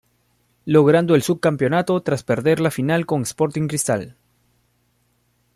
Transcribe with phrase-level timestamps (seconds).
[0.65, 4.15] Logrando el sub-campeonato tras perder la final con Sporting Cristal.